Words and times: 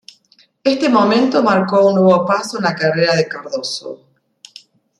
Este 0.63 0.89
momento 0.89 1.43
marcó 1.43 1.87
un 1.89 1.93
nuevo 2.01 2.25
paso 2.25 2.57
en 2.57 2.63
la 2.63 2.73
carrera 2.73 3.13
de 3.15 3.27
Cardoso. 3.27 4.03